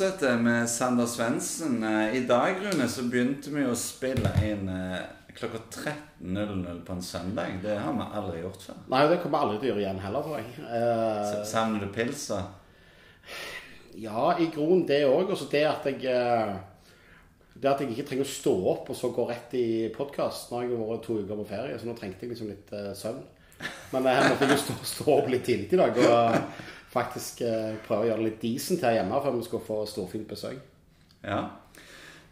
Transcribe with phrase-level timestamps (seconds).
[0.00, 1.82] fortsetter med Sander Svendsen.
[1.84, 5.02] Eh, I dag Rune, så begynte vi å spille inn eh,
[5.36, 5.60] klokka
[6.22, 7.58] 13.00 på en søndag.
[7.60, 8.78] Det har vi aldri gjort før.
[8.94, 10.64] Nei, det kommer vi aldri til å gjøre igjen heller, tror jeg.
[10.78, 12.40] Eh, Savner du pils, da?
[14.00, 15.34] ja, i grunnen det òg.
[15.34, 16.56] Og så det at jeg eh,
[17.60, 20.48] Det at jeg ikke trenger å stå opp og så gå rett i podkast.
[20.48, 23.20] Nå har jeg vært to uker på ferie, så nå trengte jeg liksom litt søvn.
[23.92, 26.38] Men jeg måtte jo stå, stå opp litt tidlig i dag og
[26.90, 30.28] faktisk eh, prøve å gjøre det litt decent her hjemme før vi skal få storfint
[30.30, 30.60] besøk.
[31.22, 31.42] Ja.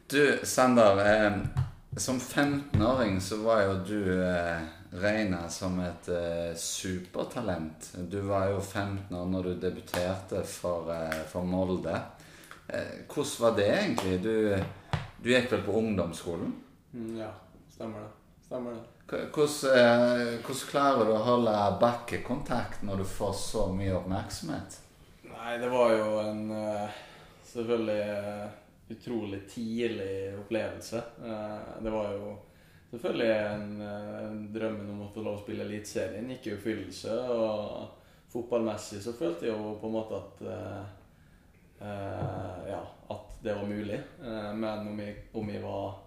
[0.09, 1.03] Du, Sander.
[1.05, 1.67] Eh,
[1.99, 7.91] som 15-åring så var jo du eh, regna som et eh, supertalent.
[8.11, 11.97] Du var jo 15 år når du debuterte for, eh, for Molde.
[12.69, 14.23] Eh, hvordan var det egentlig?
[14.23, 16.55] Du, du gikk vel på ungdomsskolen?
[16.93, 17.33] Mm, ja,
[17.75, 18.18] stemmer det.
[18.49, 18.81] Stemmer det.
[19.09, 24.79] Hvordan, eh, hvordan klarer du å holde bakkekontakt når du får så mye oppmerksomhet?
[25.29, 26.97] Nei, det var jo en eh,
[27.45, 28.57] selvfølgelig eh,
[28.97, 31.05] utrolig tidlig opplevelse.
[31.29, 32.33] Eh, det var jo
[32.95, 37.21] selvfølgelig en, eh, drømmen om å få lov å spille Eliteserien gikk i oppfyllelse.
[37.37, 40.83] Og fotballmessig så følte jeg jo på en måte at eh,
[41.85, 44.01] eh, Ja, at det var mulig.
[44.25, 45.99] Eh, men om jeg, om jeg var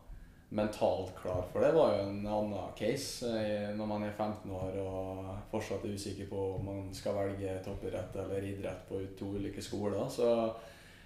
[0.53, 3.27] mentalt klar for det, var jo en annen case.
[3.27, 7.53] Eh, Når man er 15 år og fortsatt er usikker på om man skal velge
[7.63, 10.51] toppidrett eller idrett på to ulike skoler, så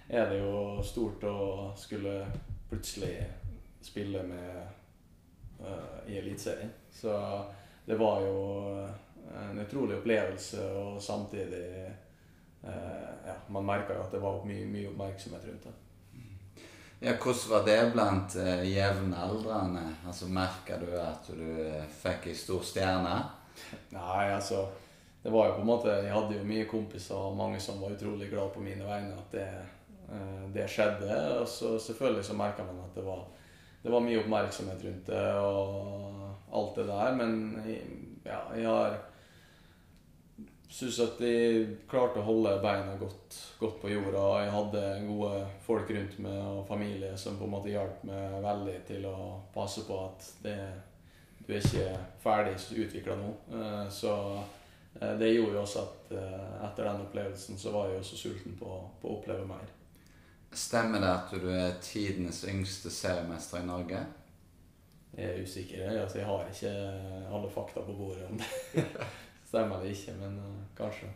[0.10, 1.38] er det jo stort å
[1.78, 2.18] skulle
[2.70, 3.14] plutselig
[3.86, 4.58] spille med
[5.62, 6.74] uh, i Eliteserien.
[6.90, 7.14] Så
[7.86, 8.36] det var jo
[9.30, 11.66] en utrolig opplevelse, og samtidig
[12.66, 15.74] uh, ja, Man merka jo at det var mye, mye oppmerksomhet rundt det.
[17.00, 19.84] Ja, Hvordan var det blant uh, jevnaldrende?
[20.08, 23.16] Altså, Merka du at du eh, fikk ei stor stjerne?
[23.92, 24.66] Nei, altså
[25.24, 27.96] Det var jo på en måte Jeg hadde jo mye kompiser og mange som var
[27.96, 29.48] utrolig glad på mine vegne at det,
[30.08, 31.20] uh, det skjedde.
[31.42, 33.26] Og så selvfølgelig så merka man at det var,
[33.84, 37.20] det var mye oppmerksomhet rundt det og alt det der.
[37.20, 37.36] Men
[38.26, 38.98] ja, jeg har
[40.76, 44.24] syns at jeg klarte å holde beina godt, godt på jorda.
[44.44, 48.76] Jeg hadde gode folk rundt meg og familie som på en måte hjalp meg veldig
[48.90, 49.16] til å
[49.56, 50.58] passe på at det,
[51.46, 51.88] du er ikke
[52.24, 53.32] ferdig utvikla nå.
[53.56, 54.12] Eh, Så
[55.00, 58.60] eh, det gjorde jo også at eh, etter den opplevelsen så var jeg også sulten
[58.60, 59.72] på, på å oppleve mer.
[60.56, 64.04] Stemmer det at du er tidenes yngste seriemester i Norge?
[65.16, 66.02] Jeg er usikker.
[66.02, 66.72] Altså, jeg har ikke
[67.32, 68.84] alle fakta på bordet om det.
[69.56, 71.08] Stemmer det ikke, men eh, kanskje.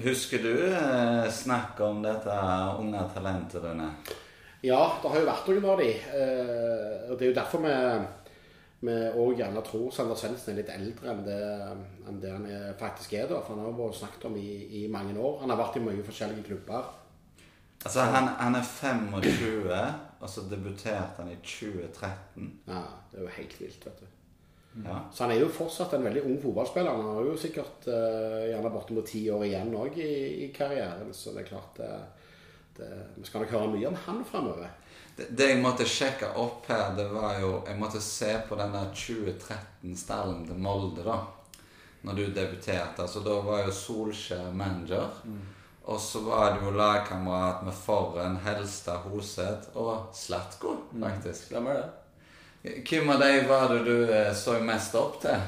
[0.00, 2.36] Husker du eh, snakk om dette
[2.80, 3.90] unge talentet dine?
[4.64, 5.90] Ja, det har jo vært noen av de.
[5.92, 7.74] eh, og det er jo derfor vi
[8.80, 11.40] vi òg gjerne tror Sander Svendsen er litt eldre enn det,
[12.08, 13.26] enn det han er, faktisk er.
[13.28, 15.42] da, For han har vært snakket om i, i mange år.
[15.42, 16.88] Han har vært i mange forskjellige klubber.
[17.84, 19.68] Altså, han, han er 25,
[20.20, 22.48] og så debuterte han i 2013.
[22.72, 22.80] Ja,
[23.12, 24.08] Det er jo helt vilt, vet du.
[24.72, 25.00] Ja.
[25.12, 26.94] Så han er jo fortsatt en veldig ung fotballspiller.
[26.94, 30.12] Han har jo sikkert uh, gjerne bortimot ti år igjen òg i,
[30.46, 31.10] i karrieren.
[31.14, 31.90] Så det er klart det,
[32.78, 34.70] det, Vi skal nok høre mye om han fremover.
[35.16, 38.86] Det, det jeg måtte sjekke opp her, det var jo Jeg måtte se på denne
[38.94, 41.18] 2013-stallen til Molde, da.
[42.06, 43.02] Når du debuterte.
[43.02, 45.10] Altså, da var jo Solskjær manager.
[45.90, 51.50] Og så var det jo lagkamerat med Forren, Helstad, Hoseth og Slatko, faktisk.
[51.50, 51.99] Stemmer det?
[52.62, 55.38] Hvem av de var det du eh, så mest opp til?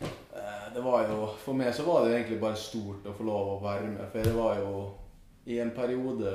[0.00, 3.56] Eh, Det var jo, For meg så var det egentlig bare stort å få lov
[3.56, 4.04] å være med.
[4.12, 4.72] For det var jo
[5.46, 6.30] i en periode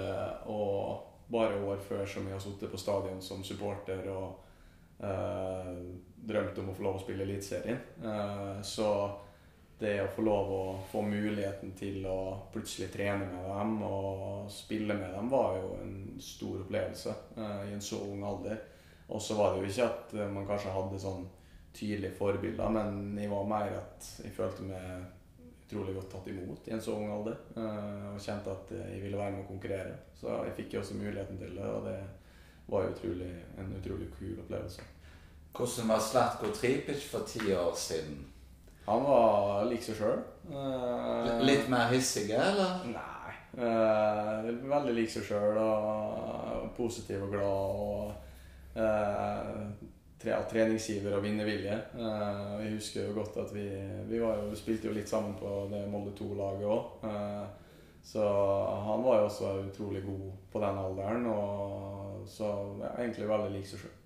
[0.51, 5.75] og bare år før som jeg har sittet på stadion som supporter og eh,
[6.27, 7.79] drømt om å få lov å spille Eliteserien.
[8.03, 8.89] Eh, så
[9.79, 12.17] det å få lov å få muligheten til å
[12.51, 17.73] plutselig trene med dem og spille med dem, var jo en stor opplevelse eh, i
[17.77, 18.59] en så ung alder.
[19.11, 21.25] Og så var det jo ikke at eh, man kanskje hadde sånn
[21.75, 25.03] tydelige forbilder, men jeg var mer at jeg følte meg
[25.65, 27.37] utrolig godt tatt imot i en så ung alder.
[27.55, 29.93] eh, Og kjente at jeg ville være med å konkurrere.
[30.19, 31.99] Så jeg fikk jo også muligheten til det, og det
[32.71, 33.29] var utrolig,
[33.59, 34.81] en utrolig kul opplevelse.
[35.51, 38.19] Hvordan var Slatko Tripic for ti år siden?
[38.87, 40.21] Han var lik seg sjøl.
[41.45, 42.85] Litt mer hissig, eller?
[42.87, 43.33] Nei.
[43.59, 47.43] Eh, veldig lik seg sjøl og positiv og glad.
[47.45, 48.13] og
[48.75, 49.63] eh,
[50.21, 51.77] tre, treningsgiver og vinnervilje.
[51.95, 53.67] Eh, jeg husker jo godt at vi,
[54.09, 57.07] vi var jo, spilte jo litt sammen på det Molde 2-laget òg.
[57.09, 57.47] Eh,
[58.03, 58.25] så
[58.87, 61.25] han var jo også utrolig god på den alderen.
[61.29, 62.47] Og så
[62.81, 63.97] ja, egentlig veldig lik seg sjøl.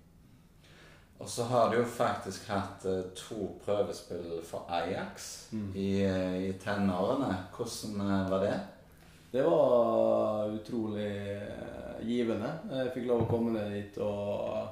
[1.16, 2.82] Og så har du jo faktisk hatt
[3.16, 5.70] to prøvespill for Ajax Mm.
[5.74, 5.90] i,
[6.48, 7.30] i tenårene.
[7.56, 8.56] Hvordan var det?
[9.36, 12.54] Det var utrolig eh, givende.
[12.72, 14.62] Jeg fikk lov å komme ned dit og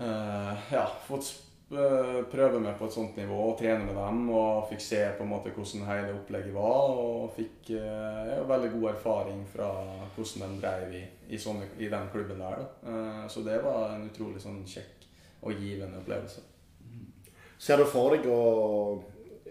[0.00, 1.28] uh, ja, fått
[1.70, 4.24] eh, prøve meg på et sånt nivå og trene med dem.
[4.34, 6.90] Og fikk se på en måte hvordan hele opplegget var.
[7.04, 9.70] Og fikk uh, veldig god erfaring fra
[10.16, 12.66] hvordan de drev i, i, sånne, i den klubben der.
[12.82, 15.06] Eh, så det var en utrolig sånn kjekk
[15.46, 16.42] og givende opplevelse.
[17.62, 18.42] Ser du for deg å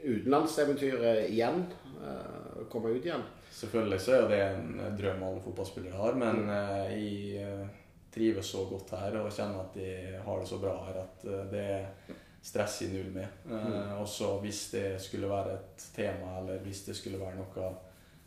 [0.03, 1.63] utenlandseventyret igjen?
[1.99, 3.25] Eh, Komme ut igjen?
[3.51, 7.67] Selvfølgelig så er det en drøm alle fotballspillere har, men eh, jeg eh,
[8.13, 9.91] trives så godt her og kjenner at de
[10.25, 13.27] har det så bra her at eh, det er stress i null med.
[13.45, 13.99] Mm.
[13.99, 17.69] Og så hvis det skulle være et tema, eller hvis det skulle være noe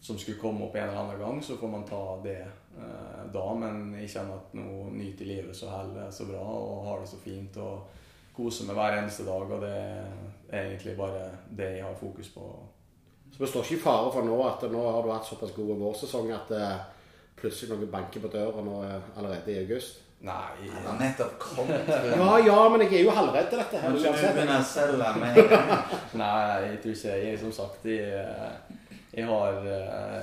[0.02, 3.44] som skulle komme opp en eller annen gang, så får man ta det eh, da.
[3.54, 7.20] Men jeg kjenner at nå nyter livet så heller så bra og har det så
[7.22, 8.00] fint og
[8.34, 9.46] koser meg hver eneste dag.
[9.46, 9.76] Og det
[10.50, 12.48] er egentlig bare det jeg har fokus på.
[13.32, 15.75] Så vi står ikke i fare for nå at nå har du hatt såpass god
[15.81, 16.82] vårsesong at eh,
[17.40, 20.02] plutselig noen banker på døra nå eh, allerede i august?
[20.23, 21.88] Nei, Han har nettopp kommet.
[22.20, 23.81] Ja, ja, men jeg er jo halvredd til dette.
[23.82, 25.73] her Må ikke begynne å selge med en gang?
[26.20, 26.37] Nei,
[26.69, 28.23] jeg tror ikke jeg Som sagt, jeg,
[29.17, 29.58] jeg, har,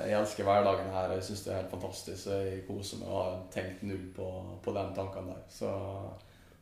[0.06, 1.12] jeg elsker hverdagen her.
[1.18, 2.30] Jeg syns det er helt fantastisk.
[2.32, 4.30] Jeg koser meg og har tenkt null på,
[4.64, 5.44] på de tankene der.
[5.52, 5.74] Så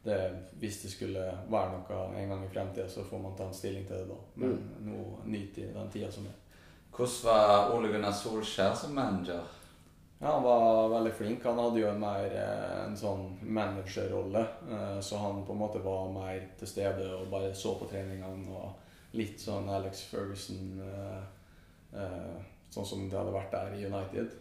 [0.05, 0.19] det,
[0.61, 3.87] hvis det skulle være noe en gang i fremtiden, så får man ta en stilling
[3.87, 4.19] til det da.
[4.41, 6.37] Men nå nyter jeg den tida som er.
[6.95, 9.43] Hvordan var Ole Gunnar Solskjær som manager?
[10.21, 11.45] Ja, Han var veldig flink.
[11.47, 14.41] Han hadde jo en mer eh, en sånn managerrolle.
[14.71, 18.51] eh, Så han på en måte var mer til stede og bare så på treningene.
[18.51, 24.35] og Litt sånn Alex Ferguson eh, Sånn som det hadde vært der i United.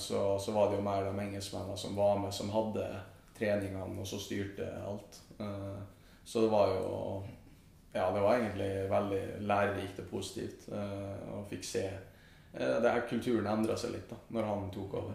[0.00, 2.86] Så, så var det jo mer de engelskmennene som var med, som hadde
[3.40, 5.20] treningene og så styrte alt.
[5.40, 5.80] Eh,
[6.24, 7.24] Så det var jo
[7.92, 10.68] Ja, det var egentlig veldig lærerikt og positivt.
[10.70, 14.94] å Og fikk se eh, det her kulturen endra seg litt da når han tok
[14.94, 15.14] over.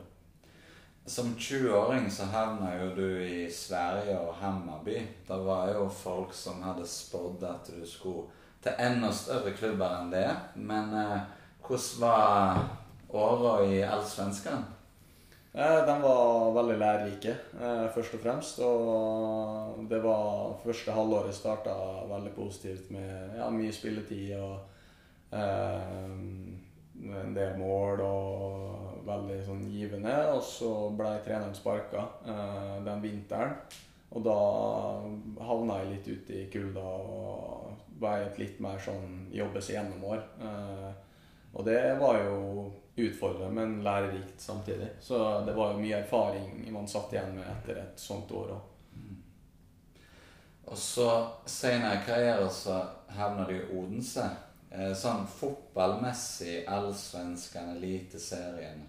[1.07, 4.97] Som 20-åring så havna jo du i Sverige og Hammarby.
[5.27, 8.25] Det var jo folk som hadde spådd at du skulle
[8.65, 10.29] til enda større klubber enn det.
[10.55, 11.19] Men eh,
[11.61, 12.63] hvordan var
[13.13, 14.65] åra i Allsvenskan?
[15.53, 16.24] Eh, den var
[16.75, 18.59] veldig lærerike, eh, først og fremst.
[18.59, 21.73] Og det var første halvåret starta
[22.09, 24.59] veldig positivt med ja, mye spilletid og
[25.31, 25.81] eh,
[27.23, 30.15] en del mål og veldig sånn givende.
[30.33, 33.55] Og så ble treneren sparka eh, den vinteren.
[34.15, 34.39] Og da
[35.43, 40.21] havna jeg litt ute i kulda og ble et litt mer sånn jobbes gjennom-år.
[40.39, 40.91] Eh,
[41.55, 44.87] og det var jo utfordrende, men lærerikt samtidig.
[45.01, 48.71] Så det var jo mye erfaring man satt igjen med etter et sånt år òg.
[50.65, 51.09] Og så
[51.45, 52.79] senere i karrieren så
[53.13, 54.25] havna du i Odense.
[54.71, 58.81] Eh, sånn fotballmessig Allsvenskan, Eliteserien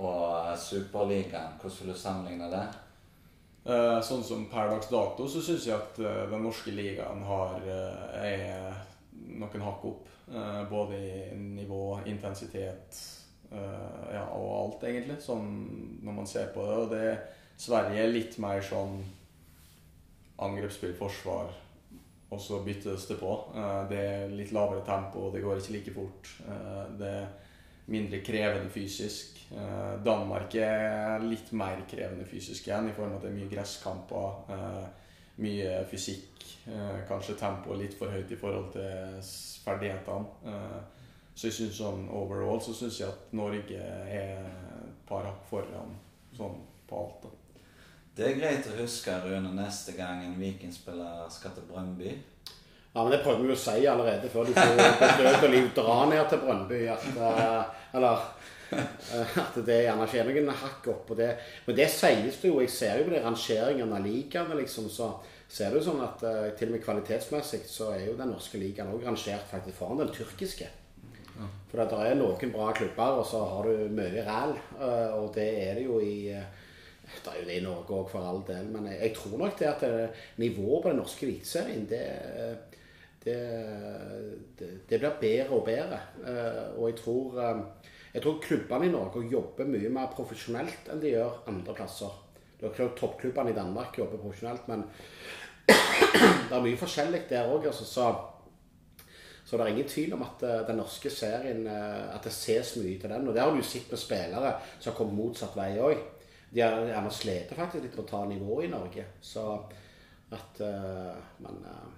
[0.00, 1.58] og Superligaen.
[1.60, 2.64] Hvordan vil du sammenligne det?
[3.70, 7.60] Eh, Sånn som per dags dato så syns jeg at eh, den norske ligaen har
[8.24, 8.80] er
[9.40, 10.08] noen hakk opp.
[10.30, 13.00] eh, Både i nivå, intensitet
[13.52, 15.18] eh, ja, og alt, egentlig.
[15.24, 15.48] Sånn
[16.04, 16.76] når man ser på det.
[16.84, 17.18] Og det
[17.60, 19.00] Sverige er litt mer sånn
[20.40, 21.50] angrepsspill, forsvar,
[22.30, 23.34] og så byttes det på.
[23.56, 26.34] Eh, Det er litt lavere tempo, det går ikke like fort.
[26.98, 27.28] Det er
[27.90, 29.36] mindre krevende fysisk.
[30.04, 34.36] Danmark er litt mer krevende fysisk igjen, i form av at det er mye gresskamper,
[35.40, 36.44] mye fysikk.
[36.68, 39.20] eh, Kanskje tempoet litt for høyt i forhold til
[39.64, 40.26] ferdighetene.
[40.46, 40.80] Eh,
[41.34, 45.94] Så jeg synes sånn overall så syns jeg at Norge er et par hakk foran
[46.36, 47.22] sånn på alt.
[47.22, 47.28] da.
[48.16, 52.10] Det er greit å huske, Rune, neste gang en Viking-spiller skal til Brøndby.
[52.92, 55.96] Ja, men det prøver vi å si allerede før de får død og liv dra
[56.10, 56.80] ned til Brøndby.
[56.92, 58.26] At, eh, eller
[58.70, 61.30] at det gjerne skjer noen hakk opp det.
[61.66, 62.60] Men det sies det jo.
[62.62, 65.12] Jeg ser jo på de rangeringene av ligaene, liksom, så
[65.50, 68.92] ser du sånn at eh, til og med kvalitetsmessig så er jo den norske ligaen
[68.92, 70.68] òg rangert faktisk foran den tyrkiske.
[71.70, 74.56] For at det er noen bra klubber, og så har du mye ræl.
[74.80, 76.44] eh, Og det er det jo i eh,
[77.10, 78.68] Det er jo det i Norge òg, for all del.
[78.70, 82.02] Men jeg, tror nok det at det, nivået på den norske eliteserien, det,
[82.36, 82.54] eh,
[83.24, 85.98] det, det, blir bedre og bedre.
[86.22, 91.02] Eh, Og jeg tror, eh, jeg tror klubbene i Norge jobber mye mer profesjonelt enn
[91.02, 92.16] de gjør andre plasser.
[92.58, 94.82] Det er klart Toppklubbene i Danmark jobber profesjonelt, men
[95.70, 97.70] det er mye forskjellig der òg.
[97.70, 98.10] Altså, så
[99.50, 102.76] så det er ingen tvil om at eh, den norske serien eh, At det ses
[102.78, 103.26] mye til den.
[103.26, 106.04] Og det har du sett med spillere som har kommet motsatt vei òg.
[106.52, 109.06] De har gjerne slitt faktisk litt på å ta nivået i Norge.
[109.20, 109.42] Så
[110.30, 111.90] at uh, Men uh,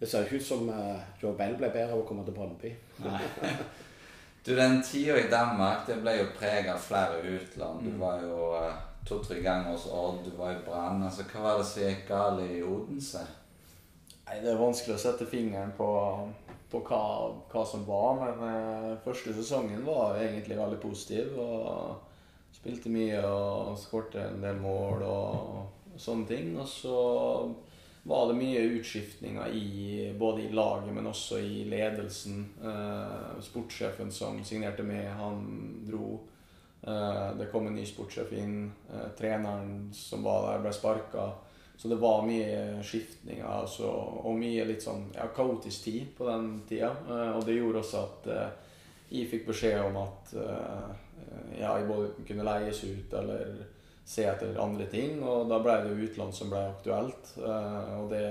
[0.00, 2.34] det ser jo ikke ut som uh, Joe Bell ble bedre av å komme til
[2.34, 2.74] Brøndby.
[4.44, 7.82] Du, den tida i Danmark det ble jo preget av flere utland.
[7.84, 8.00] Du Mm.
[8.00, 8.72] var jo uh,
[9.06, 11.02] to-tre ganger hos Odd, du var i Brann.
[11.02, 13.22] Altså, hva var det som gikk galt i Odense?
[14.26, 15.88] Nei, Det er vanskelig å sette fingeren på,
[16.70, 21.38] på hva, hva som var, men uh, første sesongen var egentlig veldig positiv.
[21.38, 22.00] og
[22.52, 26.52] Spilte mye og skårte en del mål og sånne ting.
[26.60, 26.98] Og så
[28.02, 32.44] var det mye utskiftninger i, både i laget, men også i ledelsen.
[32.64, 35.44] Eh, sportssjefen som signerte med, han
[35.86, 36.20] dro.
[36.82, 38.72] Eh, det kom en ny sportssjef inn.
[38.90, 41.28] Eh, treneren som var der, ble sparka.
[41.76, 43.88] Så det var mye skiftninger altså,
[44.22, 46.90] og mye litt sånn ja, kaotisk tid på den tida.
[47.06, 48.74] Eh, og det gjorde også at eh,
[49.12, 50.90] jeg fikk beskjed om at eh,
[51.60, 53.62] ja, jeg både kunne leies ut eller
[54.04, 55.22] se etter andre ting.
[55.22, 57.34] Og da ble det jo utland som ble aktuelt.
[57.38, 58.26] Eh, og det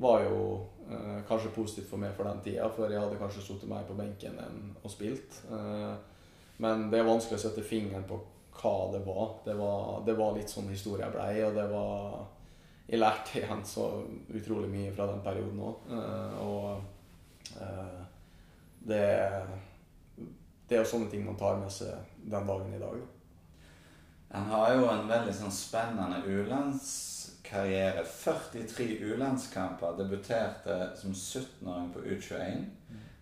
[0.00, 0.40] var jo
[0.88, 3.98] eh, kanskje positivt for meg for den tida, for jeg hadde kanskje sittet mer på
[3.98, 5.42] benken enn og spilt.
[5.52, 5.94] Eh,
[6.60, 8.20] men det er vanskelig å sette fingeren på
[8.60, 9.38] hva det var.
[9.44, 12.28] Det var, det var litt sånn historie jeg blei, og det var
[12.90, 13.84] Jeg lærte igjen så
[14.34, 15.92] utrolig mye fra den perioden òg.
[16.42, 16.80] og
[18.82, 19.04] det
[20.70, 22.98] det er jo sånne ting man tar med seg den dagen i dag.
[23.02, 23.19] Da.
[24.30, 28.04] Han har jo en veldig sånn spennende U-landskarriere.
[28.06, 29.96] 43 U-landskamper.
[29.98, 32.68] Debuterte som 17-åring på U21.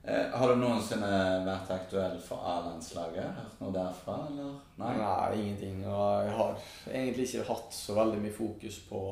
[0.09, 1.09] Eh, har du noensinne
[1.45, 3.33] vært aktuell for A-landslaget?
[3.39, 4.53] Hørt noe derfra, eller?
[4.81, 4.93] Nei.
[5.37, 5.83] ingenting.
[5.87, 9.03] Og jeg har egentlig ikke hatt så veldig mye fokus på,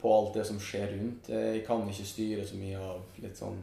[0.00, 1.30] på alt det som skjer rundt.
[1.30, 3.60] Jeg kan ikke styre så mye av litt sånn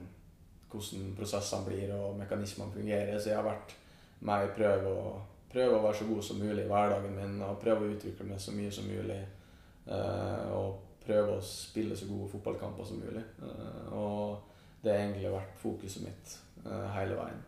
[0.72, 3.20] hvordan prosessene blir og mekanismene fungerer.
[3.20, 3.75] Så jeg har vært
[4.20, 5.12] med i prøve å,
[5.51, 8.42] prøve å være så god som mulig i hverdagen min og prøve å utvikle meg
[8.44, 9.22] så mye som mulig.
[9.88, 13.24] Eh, og prøve å spille så gode fotballkamper som mulig.
[13.44, 16.34] Eh, og det har egentlig vært fokuset mitt
[16.66, 17.46] eh, hele veien.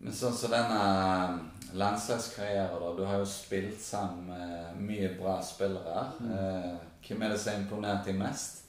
[0.00, 2.92] Men sånn som denne landslagskarrieren, da.
[2.96, 6.06] Du har jo spilt sammen med mye bra spillere.
[6.24, 6.72] Eh,
[7.04, 8.64] hvem er det som har imponert deg mest?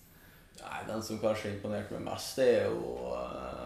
[0.62, 3.14] Nei, Den som kanskje imponerte meg mest, det er jo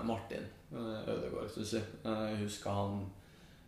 [0.06, 1.50] Martin Ødegaard.
[1.52, 1.84] synes jeg.
[2.06, 3.02] Jeg husker han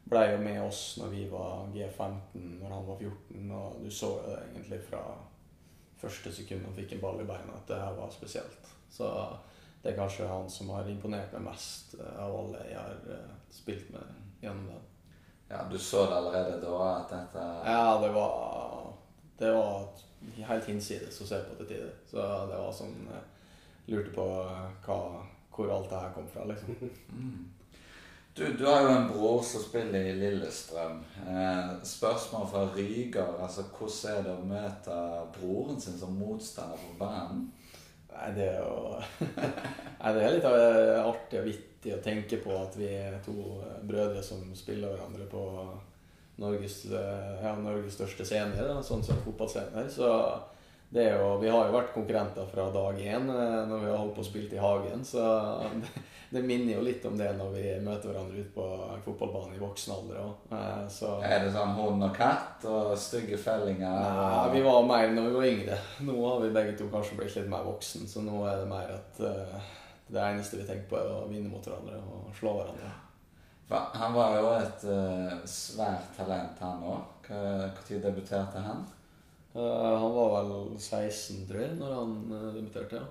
[0.10, 2.20] ble jo med oss når vi var G15,
[2.62, 3.52] når han var 14.
[3.52, 5.04] Og du så jo det egentlig fra
[5.98, 8.70] første sekund han fikk en ball i beina, at det her var spesielt.
[8.90, 9.10] Så
[9.82, 13.34] det er kanskje han som har imponert meg mest eh, av alle jeg har eh,
[13.54, 14.86] spilt med gjennom den.
[15.48, 18.94] Ja, Du så det allerede da at dette Ja, det var
[19.40, 19.86] Det var
[20.50, 21.94] helt hinsides å se på til tider.
[22.10, 23.26] Så det var sånn eh,
[23.88, 24.26] Lurte på
[24.84, 24.98] hva,
[25.56, 26.76] hvor alt det her kom fra, liksom.
[27.18, 27.46] Mm.
[28.38, 31.00] Du, du har jo en bror som spiller i Lillestrøm.
[31.27, 33.32] Eh, spørsmål fra Ryger.
[33.41, 34.98] altså Hvordan er det å møte
[35.39, 37.48] broren sin som motstander på banen?
[38.12, 39.00] Nei, det er jo
[40.03, 43.34] Nei, det er litt eh, artig og vittig å tenke på at vi er to
[43.58, 45.41] eh, brødre som spiller hverandre på
[46.38, 49.89] Norges, eh, ja, Norges største scener, da, sånn som fotballscener.
[49.89, 50.12] Så
[50.94, 54.13] det er jo, vi har jo vært konkurrenter fra dag én når vi har holdt
[54.20, 55.01] på å spille i hagen.
[55.01, 55.25] Så
[56.29, 59.62] det, minner jo litt om det når vi møter hverandre ute på en fotballbane i
[59.62, 60.53] voksen alder òg.
[60.91, 63.88] Så Er det sånn hund og katt og stygge fellinger?
[63.88, 65.81] Nei, vi var mer når vi var yngre.
[66.07, 68.96] Nå har vi begge to kanskje blitt litt mer voksen, så nå er det mer
[68.98, 69.74] at eh,
[70.07, 72.91] det eneste vi tenker på, er å vinne mot hverandre og slå hverandre.
[73.69, 73.81] Ja.
[74.00, 77.15] Han var jo et eh, svært talent, han òg.
[77.27, 78.86] Når debuterte han?
[79.57, 83.01] Eh, han var vel 16, tror jeg, når han eh, debuterte.
[83.01, 83.05] ja.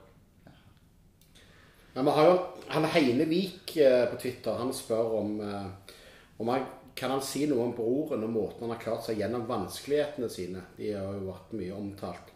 [1.97, 2.33] Men vi har jo
[2.69, 4.53] han Heine Vik eh, på Twitter.
[4.53, 5.95] Han spør om, eh,
[6.37, 9.47] om han, kan han si noe om broren og måten han har klart seg gjennom
[9.49, 10.61] vanskelighetene sine.
[10.77, 12.35] De har jo vært mye omtalt.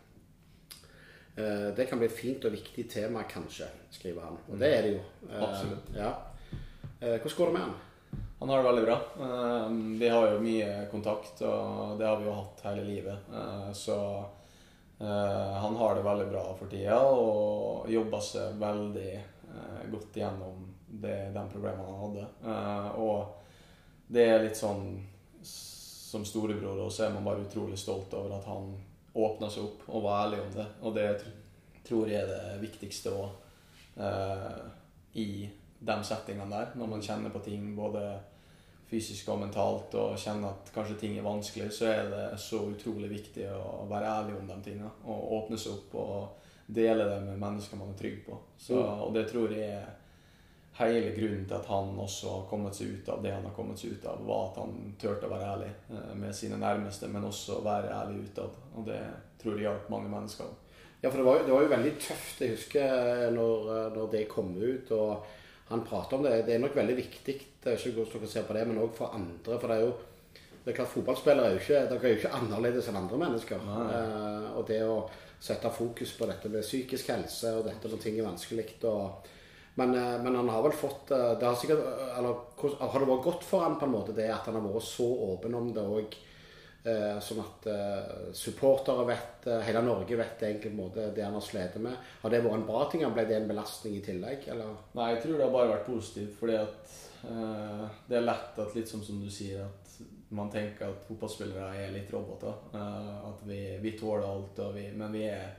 [1.37, 4.39] Eh, Det kan bli et fint og viktig tema, kanskje, skriver han.
[4.49, 5.03] Og det er det jo.
[5.29, 5.91] Absolutt.
[5.99, 6.15] Ja.
[7.01, 7.75] Hvordan går det med han?
[8.41, 8.97] Han har det veldig bra.
[10.01, 13.29] Vi har jo mye kontakt, og det har vi jo hatt hele livet.
[13.77, 13.97] Så
[15.01, 19.13] han har det veldig bra for tida og jobber seg veldig
[19.51, 22.27] eh, godt gjennom det, den problemene han hadde.
[22.45, 24.87] Eh, Og det er litt sånn
[25.43, 28.73] som storebror, også er man bare utrolig stolt over at han
[29.15, 30.67] åpna seg opp og var ærlig om det.
[30.83, 31.07] Og det
[31.87, 33.31] tror jeg er det viktigste òg
[34.03, 34.59] eh,
[35.23, 35.29] i
[35.81, 36.75] de settingene der.
[36.75, 38.03] Når man kjenner på ting både
[38.91, 43.11] fysisk og mentalt og kjenner at kanskje ting er vanskelig, så er det så utrolig
[43.13, 44.91] viktig å være ærlig om de tingene.
[45.07, 48.39] Og åpne seg opp og dele det med mennesker man er trygg på.
[48.59, 49.89] Så, og det tror jeg er
[50.81, 53.79] hele grunnen til at han også har kommet seg ut av det han har kommet
[53.83, 57.27] seg ut av, var at han turte å være ærlig eh, med sine nærmeste, men
[57.29, 58.55] også være ærlig utad.
[58.79, 59.01] Og det
[59.43, 60.49] tror jeg hjalp mange mennesker.
[61.03, 62.41] Ja, for det var, jo- det var jo veldig tøft.
[62.45, 64.91] Jeg husker når, når det kom ut.
[64.93, 65.27] og
[65.71, 66.33] han prater om det.
[66.47, 68.95] Det er nok veldig viktig, det er ikke hvordan dere ser på det, men òg
[68.97, 69.59] for andre.
[69.61, 69.93] For det er jo
[70.65, 73.67] det er klart Fotballspillere er jo ikke, dere er jo ikke annerledes enn andre mennesker.
[73.67, 75.03] Eh, og det å
[75.41, 79.29] sette fokus på dette med psykisk helse og dette når ting er vanskelig og,
[79.81, 81.87] men, eh, men, han har vel fått eh, det har, sikkert,
[82.19, 82.43] eller,
[82.81, 85.07] har det vært godt for han på en måte det at han har vært så
[85.31, 86.19] åpen om det òg?
[86.81, 91.45] Eh, sånn at eh, supportere vet, eh, hele Norge vet egentlig måte, det han har
[91.45, 91.97] slitt med.
[92.23, 93.05] Har det vært en bra ting?
[93.13, 94.47] Ble det en belastning i tillegg?
[94.49, 94.71] Eller?
[94.97, 96.39] Nei, jeg tror det har bare vært positivt.
[96.41, 96.95] fordi at
[97.29, 99.90] eh, det er lett at litt som, som du sier, at
[100.37, 102.55] man tenker at fotballspillere er litt roboter.
[102.75, 105.57] Eh, at vi, vi, tåler alt, vi, men vi er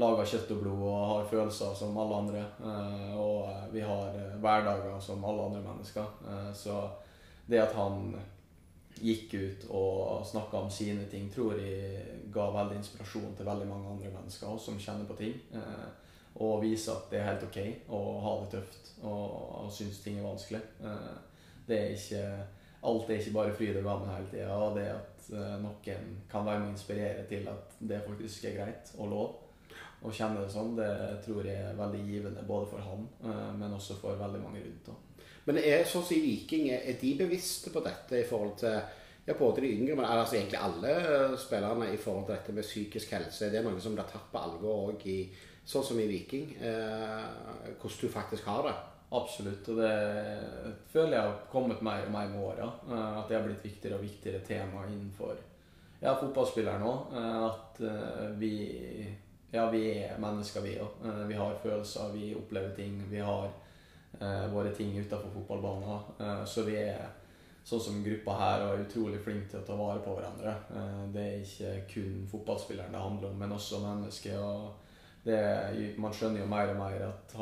[0.00, 2.44] laga kjøtt og blod og har følelser som alle andre.
[2.70, 6.14] Eh, og vi har hverdager som alle andre mennesker.
[6.54, 6.78] så
[7.46, 8.14] det at han
[9.02, 13.90] gikk ut og snakka om sine ting, tror jeg ga veldig inspirasjon til veldig mange
[13.90, 15.36] andre mennesker også, som kjenner på ting.
[15.54, 15.86] Eh,
[16.42, 17.58] og viser at det er helt ok
[17.94, 20.62] å ha det tøft og, og synes ting er vanskelig.
[20.82, 21.12] Eh,
[21.68, 22.24] det er ikke,
[22.90, 24.58] alt er ikke bare fryd og gammen hele tida.
[24.58, 28.58] Og det at eh, noen kan være med å inspirere til at det faktisk er
[28.60, 29.32] greit og lov
[30.04, 30.90] å kjenne det sånn, det
[31.24, 34.90] tror jeg er veldig givende både for han, eh, men også for veldig mange rundt.
[34.92, 35.30] Også.
[35.48, 38.76] Men er sånn som Viking, er de bevisste på dette i forhold til
[39.24, 42.66] ja, både de yngre, men altså egentlig alle eh, spillerne i forhold til dette med
[42.66, 43.48] psykisk helse?
[43.52, 45.18] Det er noe som blir tatt på alvor òg i
[45.64, 46.50] sånn som i Viking.
[46.60, 48.74] Eh, hvordan du faktisk har det.
[49.14, 49.68] Absolutt.
[49.72, 49.92] Og det
[50.92, 52.70] føler jeg har kommet mer og mer med åra.
[52.90, 55.36] Eh, at det har blitt viktigere og viktigere tema innenfor
[56.00, 56.94] ja, fotballspillere nå.
[57.14, 57.84] Eh, at
[58.40, 58.54] vi
[59.54, 61.04] ja, vi er mennesker, vi òg.
[61.28, 62.96] Vi har følelser, vi opplever ting.
[63.10, 63.44] Vi har
[64.20, 66.00] eh, våre ting utafor fotballbanen.
[66.18, 67.04] Eh, så vi er
[67.64, 70.56] sånn som gruppa her og er utrolig flinke til å ta vare på hverandre.
[70.74, 74.40] Eh, det er ikke kun fotballspilleren det handler om, men også mennesket.
[74.42, 75.38] Og det,
[76.02, 77.38] man skjønner jo mer og mer at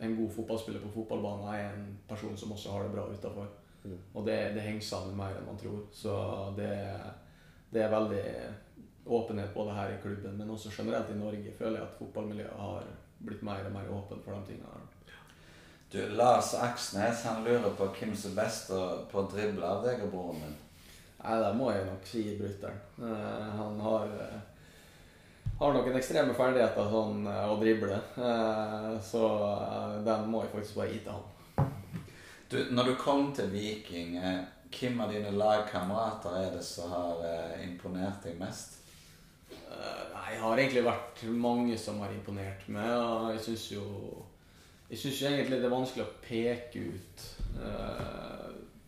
[0.00, 3.46] en god fotballspiller på fotballbanen er en person som også har det bra utafor.
[3.84, 3.98] Mm.
[4.12, 5.80] Og det, det, henger sammen mer enn man tror.
[5.92, 6.16] Så
[6.56, 6.72] det,
[7.70, 8.24] det, er veldig
[9.06, 11.54] åpenhet både her i klubben, men også generelt i Norge.
[11.58, 14.74] føler jeg at fotballmiljøet har blitt mer og mer åpen for de tingene.
[14.74, 14.92] her.
[15.92, 18.72] Du, Lars Aksnes han lurer på hvem som er best
[19.10, 20.56] på å drible av deg og broren din.
[21.22, 22.82] Nei, det må jeg nok si brutter'n.
[22.98, 24.12] Uh, han har,
[25.58, 27.98] har noen ekstreme ferdigheter sånn uh, å drible.
[29.04, 29.22] så
[30.04, 31.72] den må jeg faktisk bare gi til han.
[32.50, 34.18] Du, når du kom til Viking,
[34.70, 37.24] hvem av dine lagkamerater er det som har
[37.64, 38.76] imponert deg mest?
[39.50, 42.92] Nei, jeg har egentlig vært mange som har imponert meg.
[42.92, 43.86] Og jeg syns jo
[44.86, 47.24] jeg syns egentlig det er vanskelig å peke ut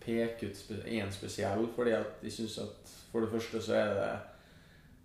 [0.05, 4.13] Peke ut én spesiell, fordi at jeg syns at for det første så er det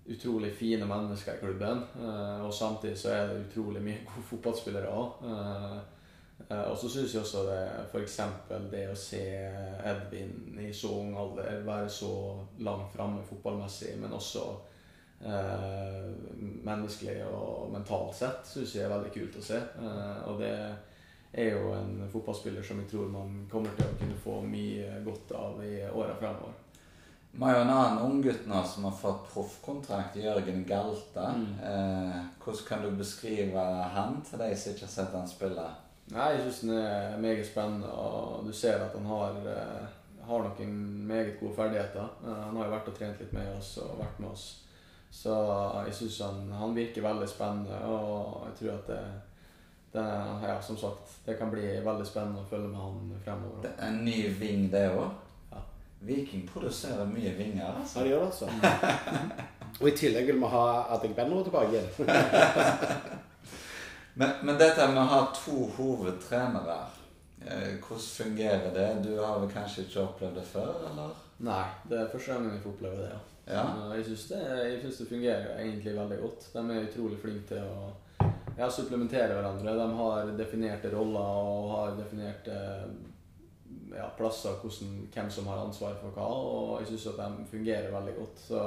[0.05, 1.83] utrolig fine mennesker i klubben.
[1.95, 5.23] Uh, og samtidig så er det utrolig mye gode fotballspillere òg.
[5.23, 5.77] Uh,
[6.49, 7.61] uh, og så syns jeg også det
[7.91, 8.19] f.eks.
[8.71, 9.23] det å se
[9.93, 12.13] Edvin i så ung alder være så
[12.65, 14.47] langt framme fotballmessig, men også
[15.25, 16.11] eh,
[16.63, 19.59] menneskelig og mentalt sett, syns jeg er veldig kult å se.
[19.59, 20.53] Eh, og det
[21.33, 25.33] er jo en fotballspiller som jeg tror man kommer til å kunne få mye godt
[25.37, 26.59] av i åra fremover.
[27.33, 31.31] Vi har jo en annen unggutt nå som har fått proffkontrakt, Jørgen Galta.
[31.33, 31.47] Mm.
[31.65, 33.63] Eh, hvordan kan du beskrive
[33.95, 35.65] han til de som ikke har sett han spille?
[36.13, 40.45] Nei, Jeg syns han er meget spennende, og du ser at han har, eh, har
[40.45, 40.75] noen
[41.07, 42.11] meget gode ferdigheter.
[42.21, 44.45] Eh, han har jo vært og trent litt med oss og vært med oss
[45.13, 45.33] så
[45.85, 49.01] jeg syns han, han, virker veldig spennende, og jeg tror at det,
[49.93, 50.05] det,
[50.47, 53.59] ja, som sagt, det kan bli veldig spennende å følge med han fremover.
[53.61, 55.11] Det er en ny ving, det òg?
[56.05, 57.99] Viking produserer mye vinger, altså.
[57.99, 58.47] Ja, det gjør det, altså.
[59.81, 60.63] og i tillegg vil vi ha
[60.97, 62.09] Adegbenro tilbake igjen.
[64.19, 66.79] men, men, dette med å ha to hovedtrenere,
[67.45, 68.89] eh, hvordan fungerer det?
[69.07, 71.15] Du har vel kanskje ikke opplevd det før, eller?
[71.43, 73.21] Nei, det er første gang jeg får oppleve det, ja.
[73.45, 73.63] Ja.
[73.97, 74.43] Jeg syns det,
[74.83, 76.45] det, fungerer egentlig veldig godt.
[76.53, 77.89] De er utrolig flinke til å
[78.57, 79.73] ja, supplementere hverandre.
[79.75, 82.55] De har definerte roller og har definerte
[83.97, 86.27] ja, plasser hvordan, hvem som har ansvar for hva.
[86.27, 88.45] Og jeg syns at de fungerer veldig godt.
[88.47, 88.61] Så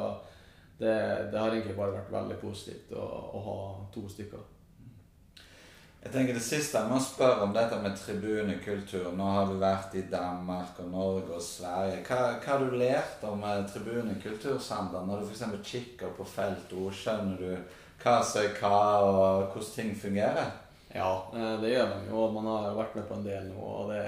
[0.79, 0.93] det,
[1.33, 3.57] det, har egentlig bare vært veldig positivt å, å ha
[3.95, 4.53] to stykker.
[6.07, 9.09] Jeg tenker Det siste jeg må spørre om dette med tribunekultur.
[9.17, 12.05] Nå har du vært i Danmark og Norge og Sverige.
[12.07, 15.03] Hva, hva har du lært om eh, tribunekultur, Sander?
[15.09, 15.67] Når du f.eks.
[15.67, 20.55] kikker på feltord, skjønner du hva som er hva, og hvordan ting fungerer?
[20.95, 22.27] Ja, eh, det gjør man jo.
[22.37, 23.59] Man har vært med på en del nå.
[23.81, 24.05] og det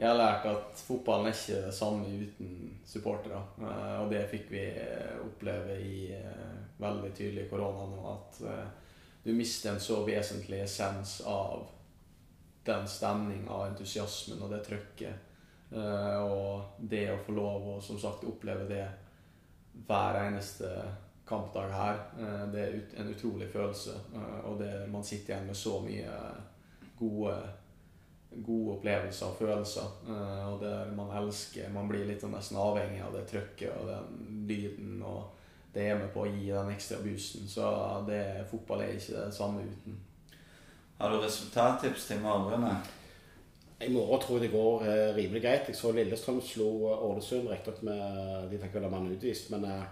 [0.00, 2.54] jeg har lært at fotballen er ikke det samme uten
[2.88, 3.42] supportere.
[3.60, 4.64] Eh, og det fikk vi
[5.20, 5.98] oppleve i
[6.80, 8.14] veldig tydelig korona nå.
[8.14, 8.40] at
[9.22, 11.66] du mister en så vesentlig essens av
[12.64, 15.26] den stemninga entusiasmen og det trøkket.
[15.70, 18.86] Eh, og det å få lov å som sagt oppleve det
[19.86, 20.70] hver eneste
[21.28, 23.94] kampdag her, eh, det er en utrolig følelse.
[24.14, 26.16] Eh, og det, man sitter igjen med så mye
[26.98, 27.36] gode,
[28.30, 29.90] gode opplevelser og følelser.
[30.06, 31.72] Eh, og det man elsker.
[31.74, 35.02] Man blir litt sånn nesten avhengig av det trøkket og den lyden.
[35.02, 35.36] og
[35.74, 37.46] det er med på å gi den ekstra boosten.
[37.48, 37.66] Så
[38.08, 40.00] det, fotball er ikke det samme uten.
[40.98, 42.72] Har du resultattips til i?
[43.80, 45.68] I morgen tror jeg det går eh, rimelig greit.
[45.70, 49.86] Jeg så Lillestrøm slo Ålesund, riktignok med De fikk vel en mann utvist, men eh,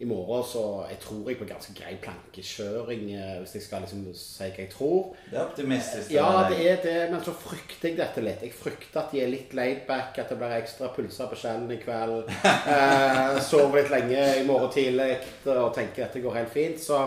[0.00, 4.06] i morgen så jeg tror jeg på ganske grei plankekjøring, eh, hvis jeg skal liksom
[4.16, 5.10] si hva jeg tror.
[5.26, 6.14] Det er optimistisk.
[6.14, 8.44] Ja, det er det, men så frykter jeg dette litt.
[8.46, 11.80] Jeg frykter at de er litt laidback, at det blir ekstra pulser på skjellen i
[11.82, 12.30] kveld.
[12.70, 15.16] Eh, sover litt lenge i morgen tidlig
[15.48, 16.80] og tenker at det går helt fint.
[16.80, 16.98] Så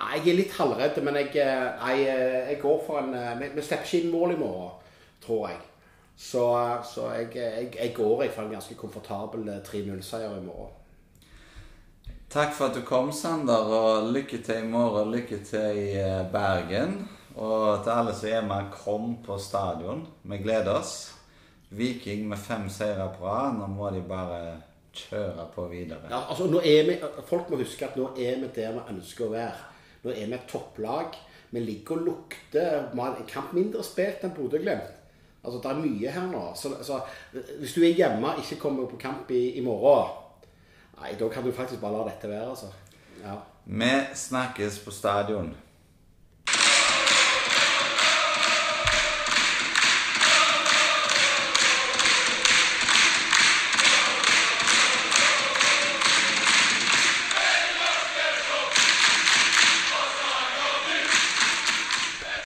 [0.00, 3.64] ja, jeg er litt halvredd, men jeg, jeg, eh, jeg går for en eh, Vi
[3.64, 4.70] slipper ikke inn mål i morgen,
[5.24, 5.58] tror jeg.
[6.20, 6.44] Så,
[6.84, 7.30] så jeg,
[7.78, 10.76] jeg, går for en ganske komfortabel eh, 3-0-seier i morgen.
[12.30, 15.08] Takk for at du kom, Sander, og lykke til i morgen.
[15.10, 16.92] Lykke til i eh, Bergen.
[17.34, 20.04] Og til alle som er med, kom på stadion.
[20.22, 20.92] Vi gleder oss.
[21.74, 23.58] Viking med fem seire på rad.
[23.58, 24.38] Nå må de bare
[24.94, 26.06] kjøre på videre.
[26.06, 26.94] Ja, altså, vi,
[27.26, 29.66] folk må huske at nå er vi der vi ønsker å være.
[30.06, 31.18] Nå er vi et topplag.
[31.50, 34.94] Vi ligger og lukter Vi har en kamp mindre spilt enn Bodø-Glimt.
[35.42, 36.46] Altså, det er mye her nå.
[36.54, 37.02] Så, så
[37.58, 40.19] hvis du er hjemme og ikke kommer på kamp i, i morgen,
[41.00, 42.70] nei, da kan du faktisk bare la dette være, altså.
[43.22, 43.36] Ja.
[43.64, 45.54] Vi snakkes på stadion.